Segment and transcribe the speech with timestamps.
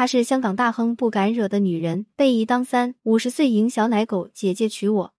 [0.00, 5.14] 她是香港大亨不敢惹的女人，背一当三，五十岁迎小奶狗，姐姐娶我。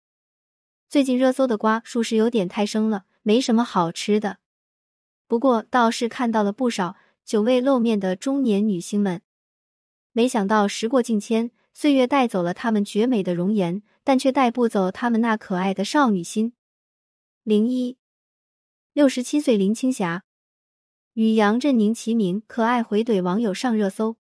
[0.89, 4.39] 最近热搜的瓜属实有点太生了，没什么好吃的。
[5.27, 9.21] 不过倒是看到了不少久未露面的中年女星们。
[10.13, 16.53] 没想到时过境迁，岁月带走了她们绝美的容颜，但却带不走她们那可爱的少女心。
[17.43, 17.97] 零一，
[18.93, 20.23] 六十七岁林青霞
[21.13, 24.17] 与杨振宁齐名，可爱回怼网友上热搜。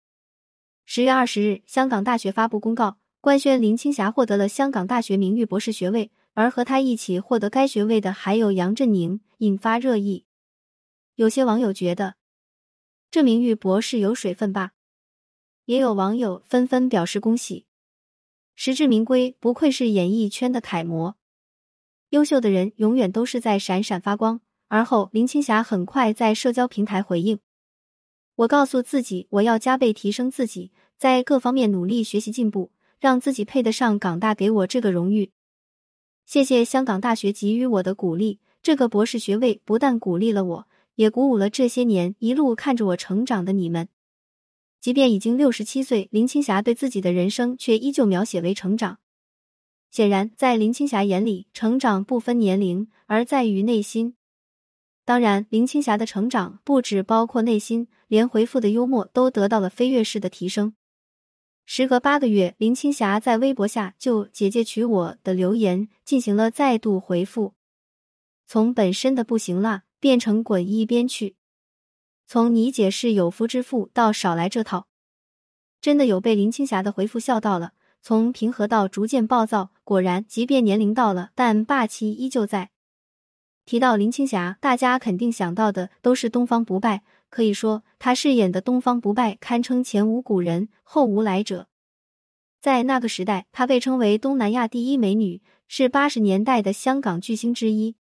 [0.91, 6.11] 十月二十日，香港大学发布公告，官宣林青霞获得了香港大学名誉博士学位。
[6.33, 10.25] 而和她一起获得该学位的还有杨振宁，引发热议。
[11.17, 12.15] 有些网友觉得
[13.11, 14.71] 这名誉博士有水分吧，
[15.67, 17.67] 也有网友纷纷表示恭喜。
[18.57, 21.17] 实至名归，不愧是演艺圈的楷模。
[22.09, 24.41] 优秀的人永远都是在闪闪发光。
[24.69, 27.39] 而后，林青霞很快在社交平台回应
[28.39, 35.33] ：“我告诉自己，我要加倍提升自己，在各方面努力学习进步，让自己配得上港大给我这个荣誉。”
[36.25, 43.89] 谢谢香港大学给予我的鼓励，这个博士学位不但鼓励了我，也鼓舞了这些年一路看着我成长的你们。
[44.81, 49.01] 即便已经六十七岁，林青霞对自己的人生却依旧描写为成长。
[49.91, 54.15] 显然，在林青霞眼里，成长不分年龄，而在于内心。
[55.05, 60.75] 当然，林青霞的成长不只包括内心，连回复的幽默都得到了飞跃式的提升。
[61.65, 67.53] 时隔八个月，林青霞在微博下就“姐姐娶我”的留言进行了再度回复，
[68.47, 71.37] 从本身的不行啦变成滚一边去，
[72.27, 74.89] 从你姐是有夫之妇到少来这套，
[75.81, 77.75] 真的有被林青霞的回复笑到了。
[78.01, 82.71] 从平和到逐渐暴躁，果然，即便年龄到了，但霸气依旧在。
[83.69, 87.03] 提到林青霞，大家肯定想到的都是东方不败。
[87.29, 91.69] 可以说，她饰演的东方不败堪称前无古人后无来者。
[92.63, 97.95] 在那个时代，她被称为东南亚第一美女，是八十年代的香港巨星之一。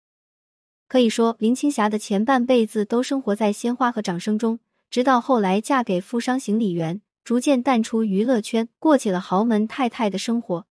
[0.86, 10.66] 可以说，林青霞的前半辈子都生活在鲜花和掌声中，直到后来嫁给富商行李员，逐渐淡出娱乐圈，过起了豪门太太的生活。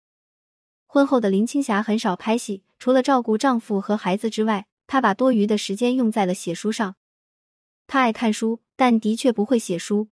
[0.88, 6.96] 婚后的林青霞很少拍戏，除了照顾丈夫和孩子之外，他把多余的时间用在了写书上。
[7.88, 10.10] 他爱看书，但的确不会写书。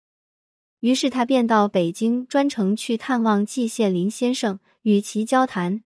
[0.80, 5.84] 于是他便到北京，专程去探望季羡林先生，与其交谈。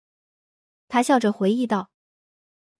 [0.88, 1.90] 他笑着回忆道：“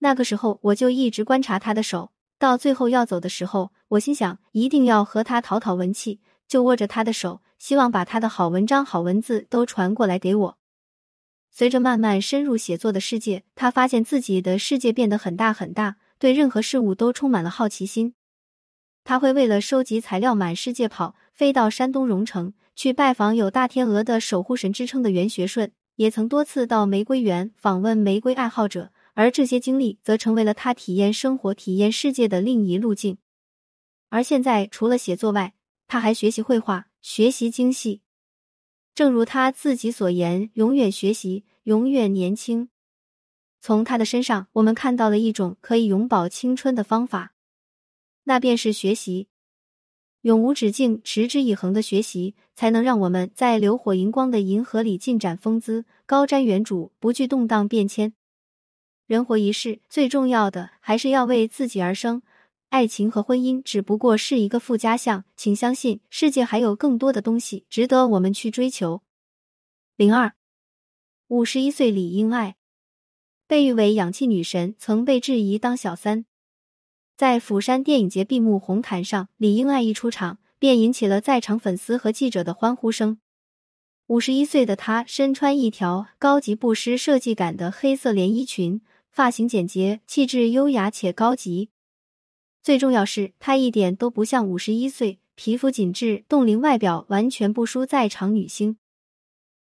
[0.00, 10.58] 那个时候，我就一直观察他的手，到最后要走的时候，我心想一定要和他讨讨文气，就握着他的手，希望把他的好文章、好文字都传过来给我。”
[11.54, 18.14] 随着慢慢深入写作的世界，他发现自己的世界变得很大很大，对任何事物都充满了好奇心。
[19.04, 33.18] 他会为了收集材料满世界跑，飞到山东荣成去拜访有大天鹅的守护神之称的袁学顺，也曾多次到玫瑰园访问玫瑰爱好者，而这些经历则成为了他体验生活、体验世界的另一路径。
[34.08, 35.52] 而现在，除了写作外，
[35.86, 38.00] 他还学习绘画，学习精细。
[38.94, 42.68] 正如他自己所言：“永远学习，永远年轻。”
[43.60, 47.32] 从他的身上，我们看到了一种可以永葆青春的方法。
[48.24, 49.28] 那便是学习，
[50.22, 58.12] 永无止境、持之以恒的学习，才能让我们在流火荧光的银河里尽展风姿，高瞻远瞩，不惧动荡变迁。
[59.06, 62.22] 人活一世，最重要的还是要为自己而生。
[62.72, 69.02] 爱情和婚姻只不过是一个附加项，请相信世界还有更多的东西值得我们去追求。
[69.94, 70.32] 零二，
[71.28, 72.56] 五十一岁李英爱
[73.46, 76.24] 被誉为氧气女神，曾被质疑当小三。
[77.14, 83.18] 在釜山电影节闭幕红毯上，李英爱一出场便引起了在场粉丝和记者的欢呼声。
[84.06, 91.68] 五十一岁的她身穿一条高级不失设计感的黑色连衣裙，发型简洁，气质优雅且高级。
[92.62, 98.76] 最重要是，她一点都不像五十一岁，皮肤紧致，冻龄外表完全不输在场女星。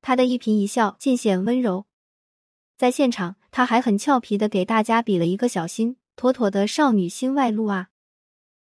[0.02, 1.86] 她的一颦一笑尽显温柔。
[2.76, 5.98] 在现场，她还很俏皮的给大家比了一个小心。
[6.16, 7.90] 妥妥的少女心外露啊！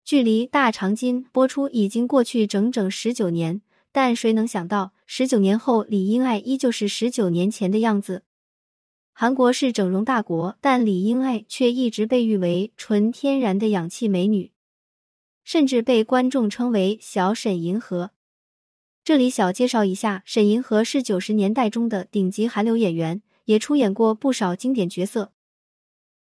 [0.04, 3.62] 距离《大长今》播出已经过去整整十九年，
[3.94, 8.24] 但谁能想到，十九年后李英爱依旧是十九年前的样子？
[9.22, 14.54] 韩国是整容大国，但李英爱却一直被誉为纯天然的氧气美女，
[15.44, 18.12] 甚至被观众称为“小沈银河”。
[19.04, 25.34] 这里小介绍一下，沈银河是九十年代中的顶级韩流演员，也出演过不少经典角色。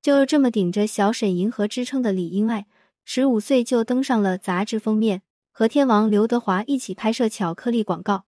[0.01, 2.65] 就这么顶着“小沈银河”之称的李英爱，
[3.05, 5.21] 十五岁就登上了杂志封面，
[5.51, 8.25] 和天王刘德华一起拍摄巧克力广告。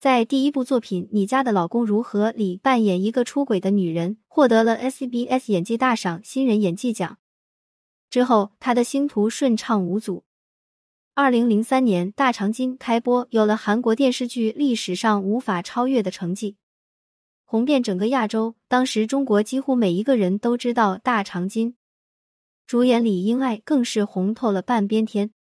[0.00, 7.18] 在第一部作品《你家的老公如何》里扮演一个出轨的女人，获得了 SBS 演技大赏新人演技奖。
[8.08, 10.24] 之后，他的星途顺畅无阻。
[11.12, 16.56] 二零零三年，《大长今》开播，有了韩国电视剧历史上无法超越的成绩，
[17.44, 18.54] 红遍整个亚洲。
[18.68, 21.72] 当时，中国几乎每一个人都知道《大长今》，
[22.66, 25.34] 主演李英爱更是红透了半边天。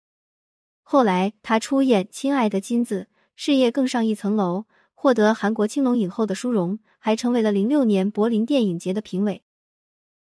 [0.83, 3.07] 后来，他出演《亲爱的金子》。
[3.41, 4.65] 事业更上一层楼，
[4.95, 9.45] 获得韩国青龙影后的殊荣，还成为了零六年柏林电影节的评委。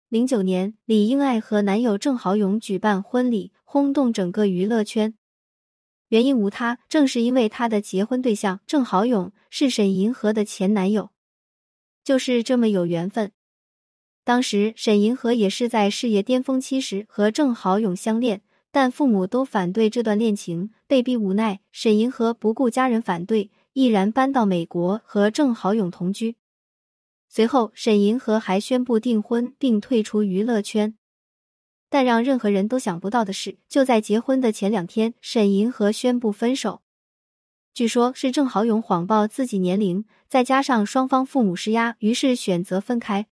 [0.09, 5.13] 零九年，李英爱和男友郑豪勇举办婚礼，轰动整个娱乐圈。
[6.07, 11.11] 原因无他，正是因为他的结婚对象郑豪勇是沈银河的前男友，
[12.03, 13.31] 就是这么有缘分。
[14.23, 18.41] 当时沈银河也是在事业巅峰期时和郑豪勇相恋。
[18.73, 26.37] 但父母都反对这段恋情，被逼无奈，沈银河不顾家人反对，毅然搬到美国和郑豪勇同居。
[27.29, 30.95] 随后，沈银河还宣布订婚并退出娱乐圈。
[31.87, 36.81] 但让任何人都想不到的是，就在结婚的前两天，沈银河宣布分手。
[37.75, 43.27] 据说，是郑豪勇谎报自己年龄，再加上双方父母施压，于是选择分开。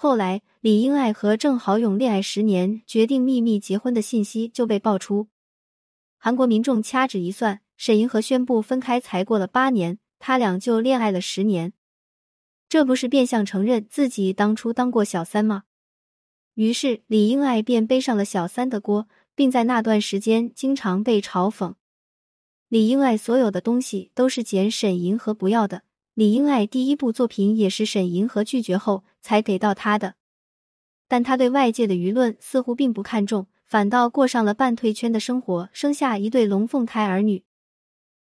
[0.00, 5.26] 后来，李英爱和郑豪勇恋爱十年，决定秘密结婚的信息就被爆出。
[6.18, 11.72] 韩国民众掐指一算，沈银河宣布分开才过了八年，他俩就恋爱了十年，
[12.68, 15.64] 这不是变相承认自己当初当过小三吗？
[16.54, 21.74] 于是，李英爱便背上了小三的锅，并在那段时间经常被嘲讽。
[22.68, 25.82] 李英爱所有的东西都是捡沈银河不要的。
[26.18, 30.16] 李英爱第一部作品也是沈银河拒绝后才给到他的，
[31.06, 37.44] 但他对外界的舆论似乎并不看重，反倒过上了半退圈的生活，生下一对龙凤胎儿女。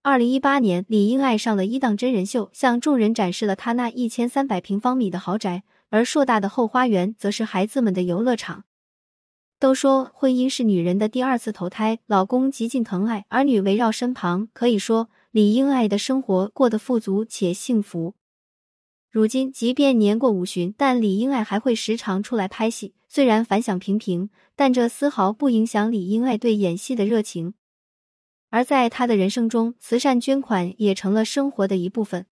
[0.02, 8.64] 二零一八年，李英爱上了一档真人秀，向众人展示了他那一千三百平方米的豪宅，而硕大的后花园则是孩子们的游乐场。
[9.60, 15.08] 都说婚姻是女人的第二次投胎，老公极尽疼爱，儿女围绕身旁，可以说。
[15.36, 18.14] 李英爱的生活过得富足且幸福。
[19.10, 22.94] 如今，即便年过五旬，但李英爱还会时常出来拍戏。
[23.06, 27.52] 虽然反响平平，但这丝毫不影响李英爱对演戏的热情。
[28.48, 32.24] 而在她的人生中，慈善捐款也成了生活的一部分。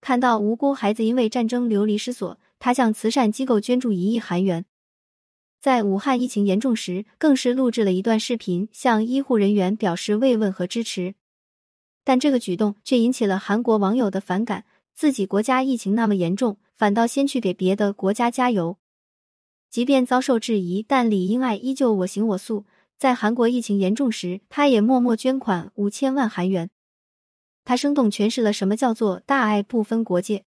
[0.00, 4.64] 看到无辜孩子因为战争流离失所，她向慈善机构捐助一亿韩元。
[5.60, 11.14] 在武汉疫情严重时，更是录制了一段视频，向医护人员表示慰问和支持。
[12.06, 14.64] 但这个举动却引起了韩国网友的反感，
[14.94, 18.76] 自己国家疫情那么严重，反倒先去给别的国家加油。
[19.68, 22.64] 即便遭受质疑，但李英爱依旧我行我素。
[22.96, 26.70] 在韩国疫情严重时，他也默默捐款五千万韩元。
[27.64, 30.44] 他生动诠释了什么叫做大爱不分国界。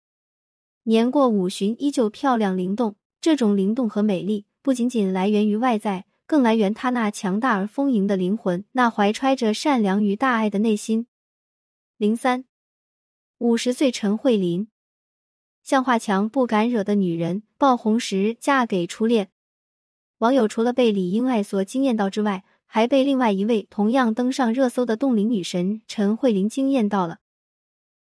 [0.83, 11.06] 年过五旬依旧漂亮灵动，这种灵动和美丽不仅仅来源于外在，更来源他那强大而丰盈的灵魂，那怀揣着善良与大爱的内心。
[11.96, 12.44] 零三，
[13.38, 14.67] 五十岁陈慧琳，
[15.62, 19.31] 向华强不敢惹的女人，爆红时嫁给初恋。
[20.19, 27.20] 网友除了被李英爱所惊艳到之外，还被另外一位同样登上热搜的冻龄女神陈慧琳惊艳到了。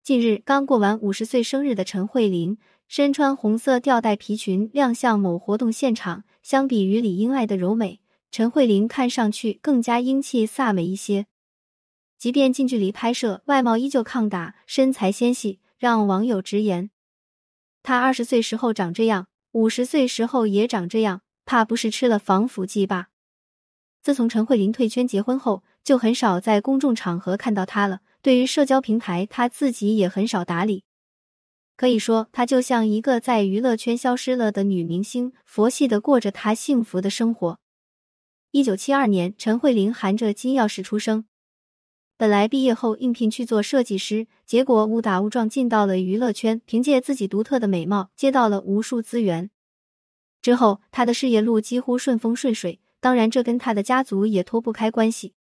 [0.02, 2.56] 近日刚过完五十岁生日的陈慧琳，
[2.88, 6.24] 身穿红色吊带皮裙亮相某活动现场。
[6.42, 8.00] 相比于李英爱的柔美，
[8.30, 11.26] 陈慧琳看上去更加英气飒美一些。
[12.24, 16.88] 即便近距离拍摄，外貌依旧抗打，身材纤细，让网友直言：
[17.82, 23.08] 她二十岁时候长这样，五十岁时候也长这样，怕不是吃了防腐剂吧？
[24.02, 28.00] 自从陈慧琳退圈结婚后，就很少在公众场合看到她了。
[28.22, 30.84] 对于社交平台，她自己也很少打理。
[31.76, 37.58] 可以说，她就像一个在娱乐圈消失了的女明星，佛系的过着她幸福的生活。
[38.52, 41.26] 一九七二年，陈慧琳含着金钥匙出生。
[42.16, 49.50] 本来毕业后应聘去做设计师，结果误打误撞进到了娱乐圈，凭借自己独特的美貌接到了无数资源。
[50.40, 55.34] 之后，他的事业路几乎顺风顺水，当然这跟他的家族也脱不开关系。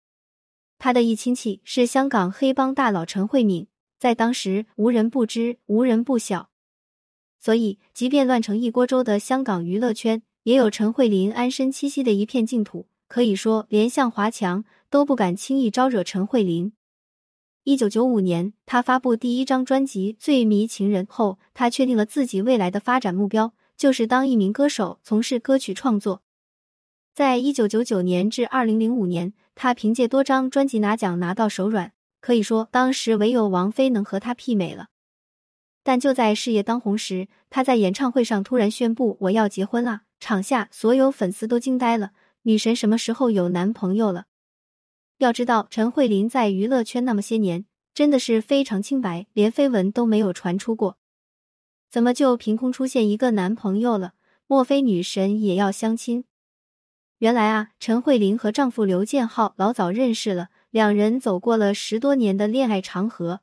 [0.80, 3.68] 他的一亲戚是香港黑帮大佬陈慧敏，
[4.00, 6.50] 在当时无人不知，无人不晓。
[7.38, 12.88] 所以，即便乱成一锅粥的香港娱乐圈，也有陈慧琳安身栖息的一片净土。
[13.08, 14.64] 可以说，连向华强。
[14.92, 16.74] 都不敢轻易招惹陈慧琳。
[17.64, 26.22] 一九九五年，他发布第一张专辑《最迷情人》后，他确定了自己未来的发展目标，就是当一名歌手，从事歌曲创作。
[27.14, 34.88] 在一九九九年至二零零五年，他凭借多张专辑拿奖拿到手软，可以说当时唯有王菲能和他媲美了。
[35.84, 42.12] 但就在事业当红时，他在演唱会上突然宣布我要结婚了，场下所有粉丝都惊呆了。
[42.42, 44.26] 女神什么时候有男朋友了？
[45.24, 50.98] 要知道陈慧琳在娱乐圈那么些年，真的是非常清白，连绯闻都没有传出过，
[51.90, 54.14] 怎么就凭空出现一个男朋友了？
[54.48, 56.26] 莫非女神也要相亲？
[57.20, 63.42] 原来啊，陈慧琳和丈夫刘建浩老早认识了，两人走过了十多年的恋爱长河。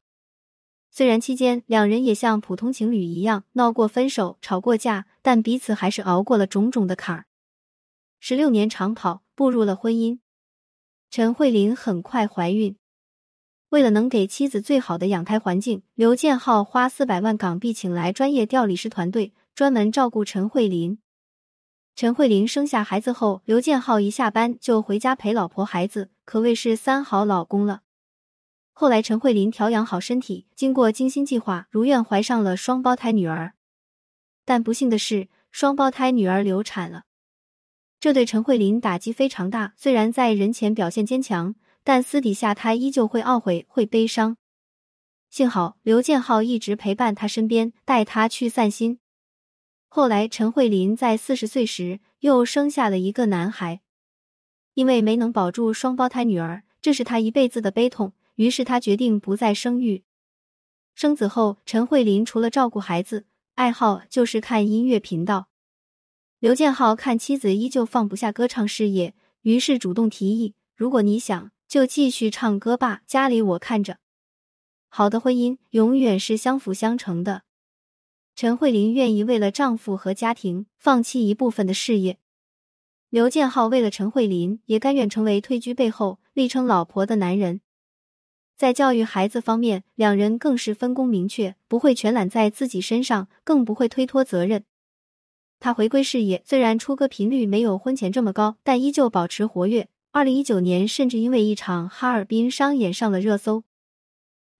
[0.91, 7.27] 虽然期间两人也像普通情侣一样闹过分手、吵过架，但彼此还是熬过了种种的坎儿。
[8.19, 10.19] 十六年长跑，步入了婚姻。
[11.11, 12.77] 陈慧琳很快怀孕，
[13.71, 20.99] 为了能给妻子最好的养胎环境，刘建浩花四百万港币请来专业调理师团队，专门照顾陈慧琳。
[21.97, 27.81] 陈慧琳生下孩子后，刘建浩一下班就回家陪老婆孩子，可谓是三好老公了。
[28.75, 33.55] 后来，陈慧琳调养好身体，经过精心计划，如愿怀上了双胞胎女儿。
[34.45, 37.05] 但不幸的是，双胞胎女儿流产了，
[38.01, 39.73] 这对陈慧琳打击非常大。
[39.77, 44.37] 虽然在人前表现坚强，但私底下她依旧会懊悔、会悲伤。
[45.31, 49.01] 幸好刘建浩一直陪伴她身边，带她去散心。
[49.89, 53.81] 后来，陈慧琳在四十岁时又生下了一个男孩，
[54.75, 58.13] 因为没能保住双胞胎女儿，这是她一辈子的悲痛。
[58.37, 60.05] 于是她决定不再生育。
[60.95, 63.27] 生子后，陈慧琳除了照顾孩子，
[63.57, 65.48] 爱好就是看音乐频道。
[66.41, 73.99] 刘建浩看妻子依旧放不下歌唱事业，于是主动提议：“如果你想，就继续唱歌吧，家里我看着。”
[74.89, 77.43] 好的婚姻永远是相辅相成的。
[78.37, 82.21] 陈慧琳愿意为了丈夫和家庭放弃一部分的事业，
[83.11, 87.61] 刘建浩为了陈慧琳也甘愿成为退居背后、力撑老婆的男人。
[88.57, 94.65] 在教育孩子方面，两人更是分工明确，不会全揽在自己身上，更不会推脱责任。
[95.61, 99.89] 他回归事业，虽然出歌频率没有婚前这么高，但依旧保持活跃。
[100.13, 103.65] 二零一九年，甚至因为一场哈尔滨商演上了热搜。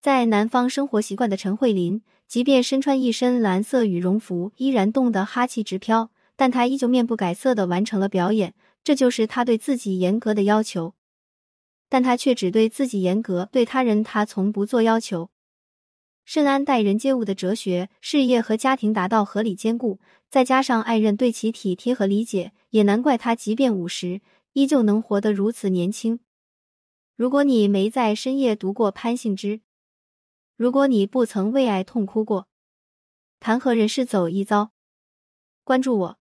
[0.01, 8.53] 在南方生活习惯的陈慧琳，即便身穿一身蓝色羽绒服，依然冻得哈气直飘，但她依旧面不改色的完成了表演。
[8.83, 10.93] 这就是她对自己严格的要求。
[11.91, 15.31] 但他却只对自己严格，对他人他从不做要求。
[16.29, 24.21] 深谙待人接物的哲学，事业和家庭达到合理兼顾，再加上爱人对其体贴和理解，也难怪他即便五十，
[24.53, 26.19] 依旧能活得如此年轻。
[27.15, 29.61] 如果你没在深夜读过潘幸之，
[30.55, 32.47] 如果你不曾为爱痛哭过，
[33.39, 34.69] 谈何人世走一遭？
[35.63, 36.19] 关注我，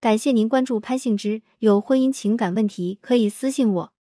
[0.00, 1.42] 感谢您关注潘幸之。
[1.58, 3.92] 有婚姻情感问题可以私信我。